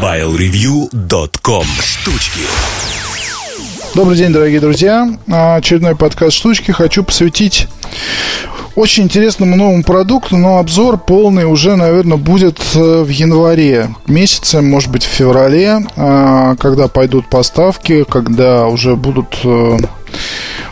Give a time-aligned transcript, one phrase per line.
[0.00, 2.40] MobileReview.com Штучки
[3.94, 5.08] Добрый день, дорогие друзья.
[5.28, 7.68] Очередной подкаст «Штучки» хочу посвятить
[8.74, 14.90] очень интересному новому продукту, но обзор полный уже, наверное, будет э, в январе месяце, может
[14.90, 19.76] быть, в феврале, а, когда пойдут поставки, когда уже будут э,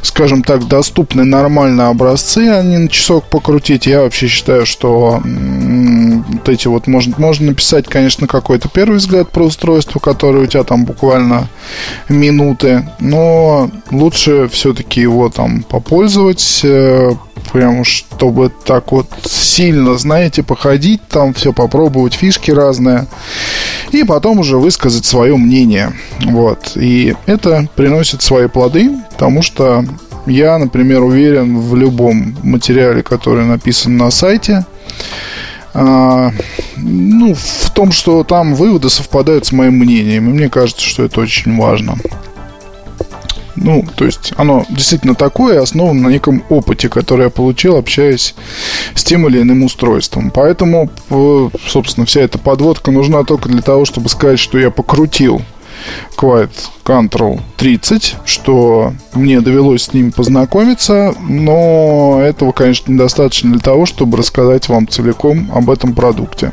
[0.02, 3.86] скажем так, доступны нормальные образцы, а не на часок покрутить.
[3.86, 5.20] Я вообще считаю, что
[6.28, 10.64] вот эти вот можно, можно написать, конечно, какой-то первый взгляд про устройство, которое у тебя
[10.64, 11.48] там буквально
[12.08, 17.12] минуты, но лучше все-таки его там попользовать, э,
[17.52, 23.06] прям чтобы так вот сильно, знаете, походить там, все попробовать, фишки разные,
[23.90, 25.92] и потом уже высказать свое мнение.
[26.20, 26.72] Вот.
[26.76, 29.84] И это приносит свои плоды, потому что
[30.26, 34.64] я, например, уверен в любом материале, который написан на сайте,
[35.74, 36.32] а,
[36.76, 40.28] ну, в том, что там выводы совпадают с моим мнением.
[40.28, 41.96] И мне кажется, что это очень важно.
[43.54, 48.34] Ну, то есть оно действительно такое, основано на неком опыте, который я получил, общаясь
[48.94, 50.30] с тем или иным устройством.
[50.30, 55.42] Поэтому, э, собственно, вся эта подводка нужна только для того, чтобы сказать, что я покрутил
[56.16, 56.50] Quiet
[56.84, 64.18] Control 30, что мне довелось с ним познакомиться, но этого, конечно, недостаточно для того, чтобы
[64.18, 66.52] рассказать вам целиком об этом продукте.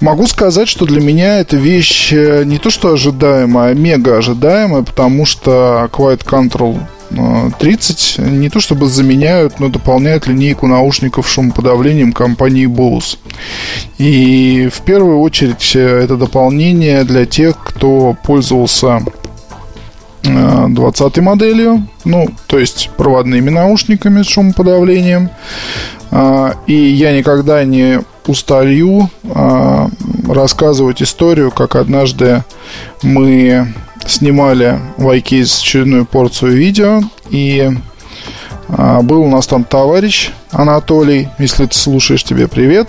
[0.00, 4.82] Могу сказать, что для меня эта вещь э, не то что ожидаемая, а мега ожидаемая,
[4.82, 6.80] потому что Quiet Control
[7.10, 13.18] 30 э, не то чтобы заменяют, но дополняют линейку наушников шумоподавлением компании Bose.
[13.98, 19.02] И в первую очередь э, это дополнение для тех, кто пользовался
[20.22, 25.30] 20 моделью, ну, то есть проводными наушниками с шумоподавлением.
[26.66, 29.88] И я никогда не устаю э,
[30.28, 32.44] рассказывать историю, как однажды
[33.02, 33.72] мы
[34.10, 37.70] снимали iCase очередную порцию видео, и
[38.68, 42.88] э, был у нас там товарищ Анатолий, если ты слушаешь, тебе привет.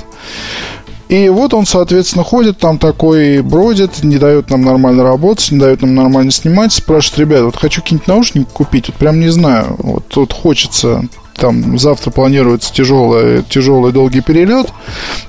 [1.12, 5.82] И вот он, соответственно, ходит там такой, бродит, не дает нам нормально работать, не дает
[5.82, 10.08] нам нормально снимать, спрашивает, ребят, вот хочу какие-нибудь наушники купить, вот прям не знаю, вот
[10.08, 11.03] тут хочется
[11.41, 14.68] там завтра планируется тяжелый, тяжелый долгий перелет,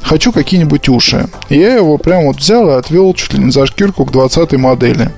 [0.02, 1.26] хочу какие-нибудь уши.
[1.48, 4.52] И я его прям вот взял и отвел чуть ли не за шкирку к 20
[4.52, 5.10] модели.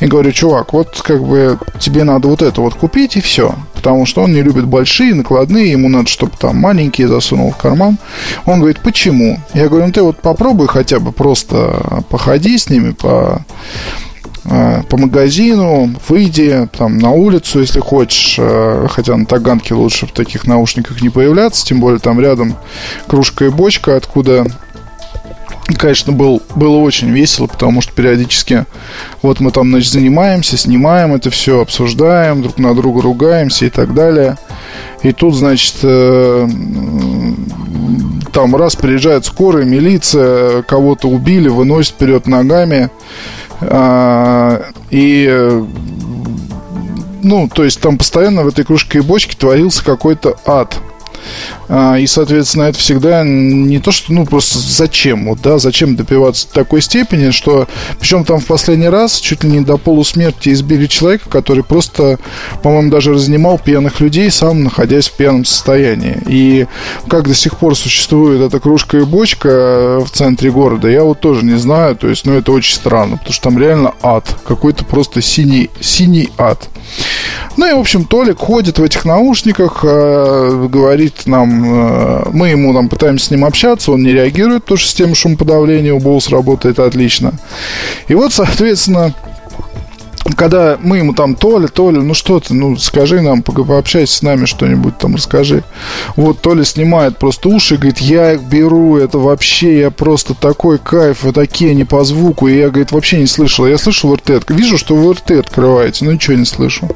[0.00, 3.54] И говорю, чувак, вот как бы тебе надо вот это вот купить и все.
[3.72, 7.96] Потому что он не любит большие, накладные, ему надо, чтобы там маленькие засунул в карман.
[8.44, 9.38] Он говорит, почему?
[9.54, 13.46] Я говорю, ну ты вот попробуй хотя бы просто походи с ними, по
[14.88, 20.46] по магазину, выйди там на улицу, если хочешь, э, хотя на Таганке лучше в таких
[20.46, 22.56] наушниках не появляться, тем более там рядом
[23.06, 24.46] кружка и бочка, откуда
[25.76, 28.64] конечно, был, было очень весело, потому что периодически
[29.22, 33.92] вот мы там, значит, занимаемся, снимаем это все, обсуждаем, друг на друга ругаемся и так
[33.94, 34.36] далее.
[35.02, 36.48] И тут, значит, э,
[38.32, 42.90] там раз приезжает скорая, милиция, кого-то убили, выносит вперед ногами.
[43.60, 45.64] А, и
[47.22, 50.78] ну, то есть там постоянно в этой кружке и бочке творился какой-то ад.
[51.68, 56.48] А, и, соответственно, это всегда не то, что, ну, просто зачем, вот, да, зачем допиваться
[56.48, 57.68] до такой степени, что,
[57.98, 62.18] причем там в последний раз чуть ли не до полусмерти избили человека, который просто,
[62.62, 66.18] по-моему, даже разнимал пьяных людей, сам находясь в пьяном состоянии.
[66.26, 66.66] И
[67.08, 71.44] как до сих пор существует эта кружка и бочка в центре города, я вот тоже
[71.44, 75.20] не знаю, то есть, ну, это очень странно, потому что там реально ад, какой-то просто
[75.20, 76.68] синий, синий ад.
[77.56, 82.72] Ну и, в общем, Толик ходит в этих наушниках, э, говорит нам, э, мы ему
[82.74, 86.78] там пытаемся с ним общаться, он не реагирует, потому что система шумоподавления у Bose работает
[86.78, 87.32] отлично.
[88.08, 89.14] И вот, соответственно,
[90.36, 94.44] когда мы ему там, Толя, Толя, ну что ты, ну скажи нам, пообщайся с нами
[94.44, 95.64] что-нибудь там, расскажи.
[96.16, 101.34] Вот Толя снимает просто уши, говорит, я беру, это вообще, я просто такой кайф, вот
[101.34, 103.66] такие они по звуку, и я, говорит, вообще не слышал.
[103.66, 106.88] Я слышу ВРТ, вижу, что ВРТ открываете, но ничего не слышу.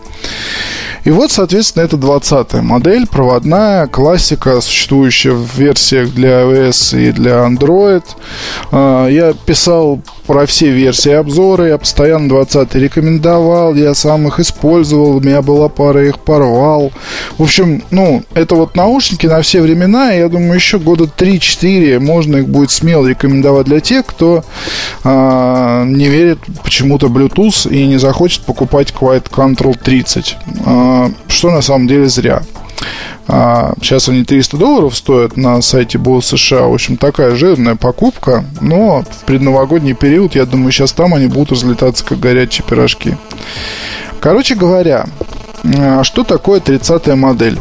[1.05, 7.45] И вот, соответственно, это 20-я модель, проводная, классика, существующая в версиях для iOS и для
[7.45, 8.05] Android.
[8.71, 10.01] А, я писал
[10.33, 15.69] про все версии обзоры, я постоянно 20 рекомендовал, я сам их использовал, у меня была
[15.69, 16.91] пара, их порвал.
[17.37, 22.01] В общем, ну, это вот наушники на все времена, и я думаю, еще года 3-4
[22.01, 24.43] можно их будет смело рекомендовать для тех, кто
[25.05, 30.37] а, не верит почему-то Bluetooth и не захочет покупать Quiet Control 30.
[30.65, 32.41] А, что на самом деле зря.
[33.29, 36.63] А, сейчас они 300 долларов стоят на сайте Bose США.
[36.63, 38.45] В общем, такая жирная покупка.
[38.61, 43.17] Но в предновогодний период, я думаю, сейчас там они будут разлетаться, как горячие пирожки.
[44.21, 45.07] Короче говоря,
[45.65, 47.59] а, что такое 30-я модель?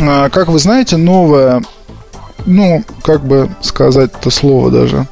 [0.00, 1.62] А, как вы знаете, новая
[2.46, 5.06] ну, как бы сказать это слово даже.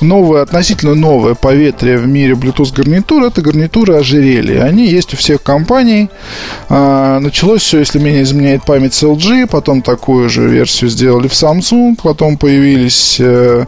[0.00, 4.64] Новое, относительно новое поветрие в мире Bluetooth гарнитур это гарнитуры ожерелья.
[4.64, 6.10] Они есть у всех компаний.
[6.68, 11.32] А, началось все, если меня изменяет память, с LG, потом такую же версию сделали в
[11.32, 13.66] Samsung, потом появились э,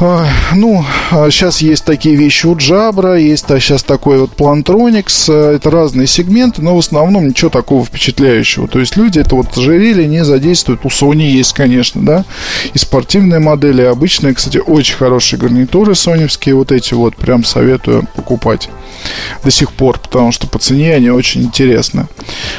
[0.00, 5.70] ну, сейчас а есть такие вещи у Jabra, есть сейчас такой вот Plantronics, э, это
[5.70, 8.68] разные сегменты, но в основном ничего такого впечатляющего.
[8.68, 10.84] То есть люди это вот ожерелье не задействуют.
[10.84, 12.24] У Sony есть, конечно, да,
[12.72, 18.06] и спортивные модели, и обычные, кстати, очень хорошие гарнитуры соневские, вот эти вот, прям советую
[18.14, 18.68] покупать
[19.44, 22.06] до сих пор, потому что по цене они очень интересны.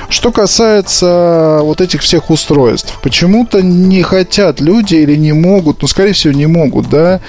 [0.10, 6.14] Что касается вот этих всех устройств, почему-то не хотят люди или не могут, ну, скорее
[6.14, 7.22] всего, не могут, да,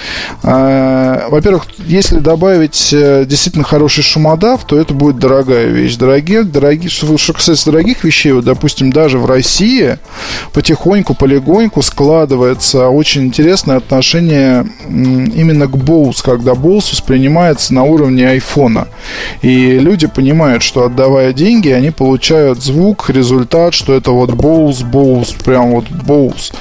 [0.42, 5.96] а, во-первых, если добавить э, действительно хороший шумодав, то это будет дорогая вещь.
[5.96, 9.98] Дорогие, дорогие, что, что касается дорогих вещей, вот, допустим, даже в России
[10.52, 18.88] потихоньку, полегоньку складывается очень интересное отношение именно к Bose, когда Bose воспринимается на уровне айфона.
[19.42, 25.42] И люди понимают, что отдавая деньги, они получают звук, результат, что это вот Bose, Bose,
[25.44, 26.52] прям вот Bose.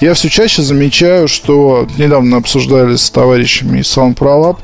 [0.00, 4.58] Я все чаще замечаю, что недавно обсуждали с товарищами из SoundProLab,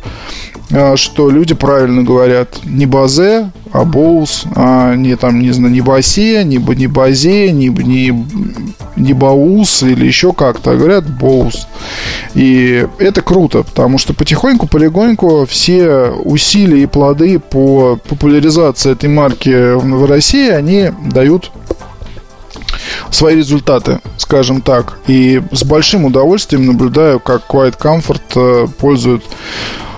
[0.71, 5.81] э, что люди правильно говорят не базе, а боус, а не там, не знаю, не
[5.81, 8.27] басе, не, не базе, не, не,
[8.95, 11.67] не баус или еще как-то, а говорят боус.
[12.35, 19.75] И это круто, потому что потихоньку, полегоньку все усилия и плоды по популяризации этой марки
[19.75, 21.51] в России, они дают
[23.11, 25.01] свои результаты, скажем так.
[25.09, 29.25] И с большим удовольствием наблюдаю, как Quiet Comfort э, пользуют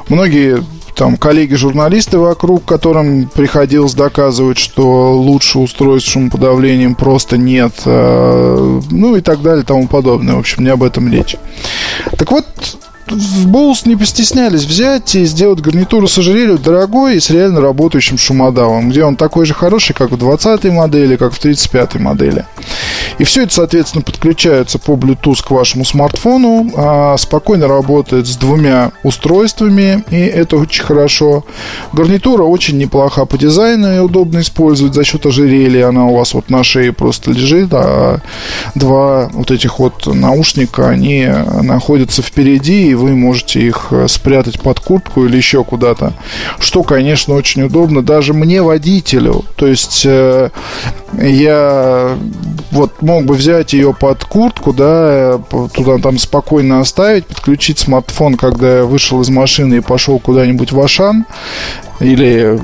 [0.09, 0.65] многие
[0.97, 9.21] там коллеги-журналисты вокруг, которым приходилось доказывать, что лучше устройств шумоподавлением просто нет, э, ну и
[9.21, 10.37] так далее, тому подобное.
[10.37, 11.37] В общем, не об этом речь.
[12.17, 12.47] Так вот,
[13.09, 18.19] в Боус не постеснялись взять и сделать гарнитуру с ожерельем дорогой и с реально работающим
[18.19, 22.45] шумодавом, где он такой же хороший, как в 20-й модели, как в 35-й модели.
[23.19, 28.93] И все это, соответственно, подключается по Bluetooth к вашему смартфону, а, спокойно работает с двумя
[29.03, 31.45] устройствами, и это очень хорошо.
[31.93, 35.89] Гарнитура очень неплоха по дизайну и удобно использовать за счет ожерелья.
[35.89, 38.19] Она у вас вот на шее просто лежит, а
[38.75, 41.27] два вот этих вот наушника, они
[41.63, 46.13] находятся впереди, и вы можете их э, спрятать под куртку или еще куда-то.
[46.59, 49.45] Что, конечно, очень удобно даже мне, водителю.
[49.57, 50.51] То есть э,
[51.13, 52.17] я
[52.71, 55.41] вот мог бы взять ее под куртку, да,
[55.75, 60.81] туда там спокойно оставить, подключить смартфон, когда я вышел из машины и пошел куда-нибудь в
[60.81, 61.27] Ашан,
[62.01, 62.59] или,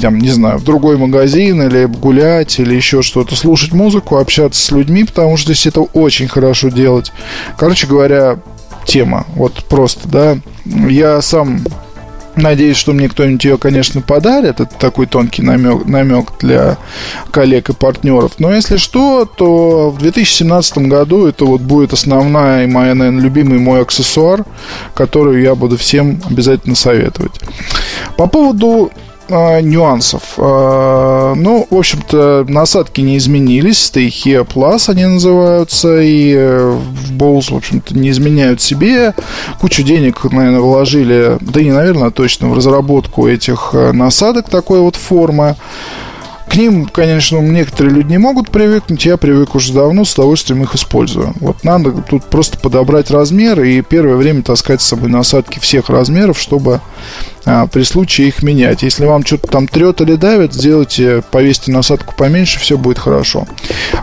[0.00, 4.70] там, не знаю, в другой магазин, или гулять, или еще что-то, слушать музыку, общаться с
[4.70, 7.12] людьми, потому что здесь это очень хорошо делать.
[7.56, 8.38] Короче говоря,
[8.84, 9.26] тема.
[9.34, 10.38] Вот просто, да.
[10.64, 11.60] Я сам
[12.36, 14.58] Надеюсь, что мне кто-нибудь ее, конечно, подарит.
[14.58, 16.78] Это такой тонкий намек, намек для
[17.30, 18.32] коллег и партнеров.
[18.38, 23.60] Но если что, то в 2017 году это вот будет основная и моя, наверное, любимый
[23.60, 24.44] мой аксессуар,
[24.94, 27.40] который я буду всем обязательно советовать.
[28.16, 28.90] По поводу
[29.28, 30.22] э, нюансов.
[30.36, 33.90] Э, ну, в общем-то, насадки не изменились.
[33.94, 36.00] Here Plus они называются.
[36.00, 39.14] И э, в Bose, в общем-то, не изменяют себе.
[39.60, 44.96] Кучу денег, наверное, вложили, да не, наверное, точно, в разработку этих э, насадок такой вот
[44.96, 45.56] формы.
[46.54, 49.04] К ним, конечно, некоторые люди не могут привыкнуть.
[49.04, 51.34] Я привык уже давно, с удовольствием их использую.
[51.40, 56.38] Вот надо тут просто подобрать размер и первое время таскать с собой насадки всех размеров,
[56.38, 56.80] чтобы
[57.44, 58.84] а, при случае их менять.
[58.84, 63.48] Если вам что-то там трет или давит, сделайте, повесьте насадку поменьше, все будет хорошо.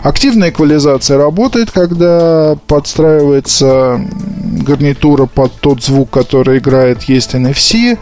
[0.02, 3.98] Активная эквализация работает, когда подстраивается
[4.60, 7.96] гарнитура под тот звук, который играет, есть NFC.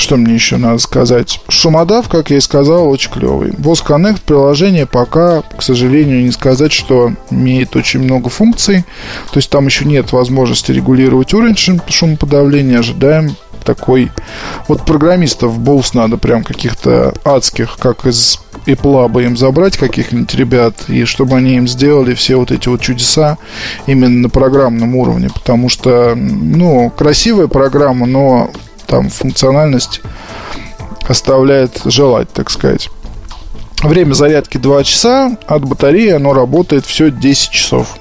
[0.00, 1.42] Что мне еще надо сказать?
[1.50, 3.50] Шумодав, как я и сказал, очень клевый.
[3.50, 8.86] Voz Connect приложение пока, к сожалению, не сказать, что имеет очень много функций.
[9.30, 11.54] То есть там еще нет возможности регулировать уровень
[11.86, 12.78] шумоподавления.
[12.78, 14.10] Ожидаем такой...
[14.68, 20.74] Вот программистов Боус надо прям каких-то адских, как из Apple бы им забрать каких-нибудь ребят,
[20.88, 23.36] и чтобы они им сделали все вот эти вот чудеса
[23.86, 28.50] именно на программном уровне, потому что, ну, красивая программа, но
[28.90, 30.02] там функциональность
[31.08, 32.90] оставляет желать, так сказать.
[33.82, 37.96] Время зарядки 2 часа, от батареи оно работает все 10 часов.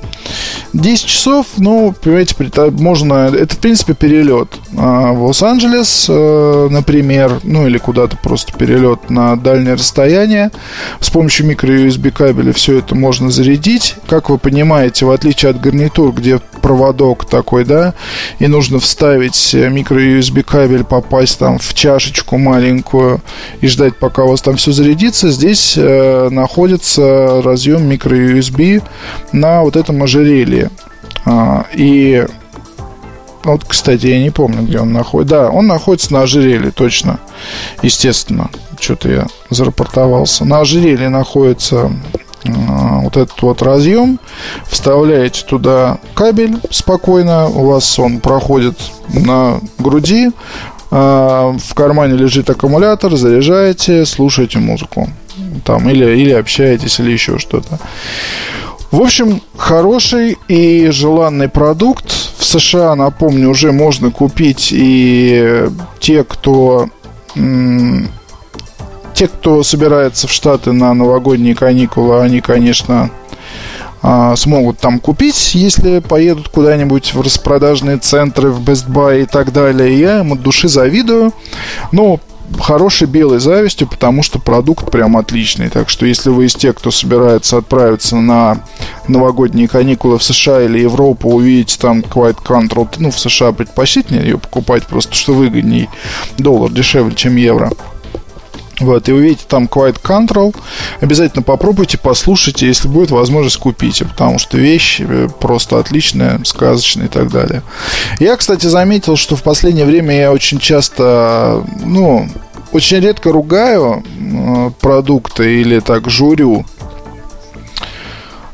[0.73, 2.35] 10 часов, ну, понимаете,
[2.71, 3.13] можно...
[3.33, 9.35] Это, в принципе, перелет а, в Лос-Анджелес, э, например, ну, или куда-то просто перелет на
[9.35, 10.51] дальнее расстояние.
[10.99, 13.95] С помощью микро-USB кабеля все это можно зарядить.
[14.07, 17.93] Как вы понимаете, в отличие от гарнитур, где проводок такой, да,
[18.39, 23.21] и нужно вставить микро-USB кабель, попасть там в чашечку маленькую
[23.61, 28.83] и ждать, пока у вас там все зарядится, здесь э, находится разъем микро-USB
[29.31, 30.69] на вот этом ожерелье.
[31.25, 32.25] А, и
[33.43, 35.35] вот, кстати, я не помню, где он находится.
[35.35, 37.19] Да, он находится на ожерелье, точно.
[37.81, 38.49] Естественно.
[38.79, 40.45] Что-то я зарапортовался.
[40.45, 41.91] На ожерелье находится
[42.43, 44.19] вот этот вот разъем,
[44.67, 48.79] вставляете туда кабель спокойно, у вас он проходит
[49.13, 50.31] на груди,
[50.91, 55.09] а, в кармане лежит аккумулятор, заряжаете, слушаете музыку.
[55.65, 57.79] Там, или, или общаетесь, или еще что-то.
[58.91, 62.11] В общем, хороший и желанный продукт.
[62.37, 65.67] В США, напомню, уже можно купить и
[65.99, 66.89] те, кто
[69.19, 73.09] те, кто собирается в Штаты на новогодние каникулы, они, конечно,
[74.01, 79.51] а, смогут там купить, если поедут куда-нибудь в распродажные центры, в Best Buy и так
[79.51, 79.99] далее.
[79.99, 81.33] Я им от души завидую.
[81.91, 82.21] Но
[82.61, 85.67] хорошей белой завистью, потому что продукт прям отличный.
[85.67, 88.59] Так что если вы из тех, кто собирается отправиться на
[89.09, 94.37] новогодние каникулы в США или Европу, увидите там Quiet Control, ну, в США предпочтительнее ее
[94.37, 95.89] покупать, просто что выгодней.
[96.37, 97.69] Доллар дешевле, чем евро.
[98.79, 100.55] Вот, и увидите там Quiet Control.
[101.01, 107.09] Обязательно попробуйте, послушайте, если будет возможность, купите, потому что вещь э, просто отличная, сказочная и
[107.09, 107.61] так далее.
[108.19, 112.29] Я, кстати, заметил, что в последнее время я очень часто, ну,
[112.71, 116.65] очень редко ругаю э, продукты или так журю.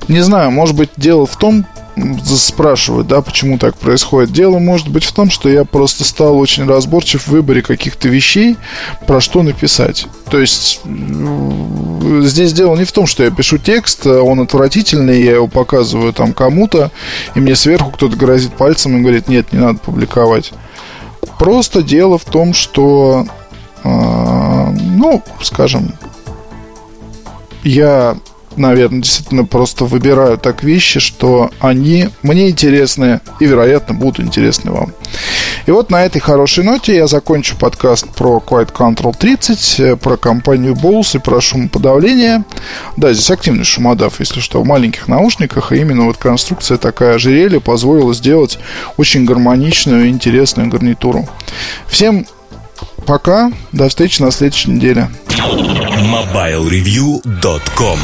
[0.07, 1.65] Не знаю, может быть, дело в том,
[2.25, 4.31] спрашивают, да, почему так происходит.
[4.31, 8.57] Дело может быть в том, что я просто стал очень разборчив в выборе каких-то вещей,
[9.07, 10.07] про что написать.
[10.29, 15.33] То есть здесь дело не в том, что я пишу текст, а он отвратительный, я
[15.33, 16.91] его показываю там кому-то,
[17.33, 20.51] и мне сверху кто-то грозит пальцем и говорит, нет, не надо публиковать.
[21.39, 23.25] Просто дело в том, что,
[23.83, 25.93] э, ну, скажем,
[27.63, 28.17] я
[28.57, 34.93] наверное, действительно просто выбираю так вещи, что они мне интересны и, вероятно, будут интересны вам.
[35.65, 40.17] И вот на этой хорошей ноте я закончу подкаст про Quiet Control 30, э, про
[40.17, 42.43] компанию Bose и про шумоподавление.
[42.97, 47.59] Да, здесь активный шумодав, если что, в маленьких наушниках, и именно вот конструкция такая ожерелья
[47.59, 48.59] позволила сделать
[48.97, 51.27] очень гармоничную и интересную гарнитуру.
[51.87, 52.25] Всем
[53.05, 55.09] пока, до встречи на следующей неделе.
[55.29, 57.99] MobileReview.com